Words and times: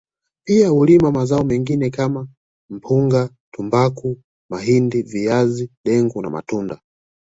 Pia 0.45 0.69
hulima 0.69 1.11
mazao 1.11 1.43
mengine 1.43 1.89
kama 1.89 2.27
mpunga 2.69 3.29
tumbaku 3.51 4.17
mahindi 4.49 5.01
viazi 5.01 5.69
dengu 5.85 6.21
na 6.21 6.29
matunda 6.29 6.79